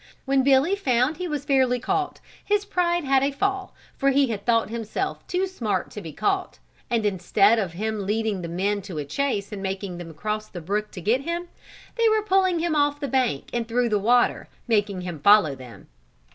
[0.25, 4.47] When Billy found he was fairly caught, his pride had a fall, for he had
[4.47, 6.57] thought himself too smart to be caught,
[6.89, 10.89] and instead of him leading the men a chase and making them cross the brook
[10.93, 11.49] to get him,
[11.97, 15.87] they were pulling him off the bank and through the water, making him follow them.